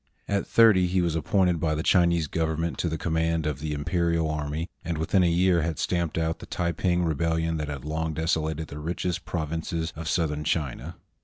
[0.27, 4.31] At thirty he was appointed by the Chinese Government to the command of the Imperial
[4.31, 8.15] army, and within a year had stamped out the Taiping Rebel lion that had long
[8.15, 10.95] desolated the richest provinces of south ern China.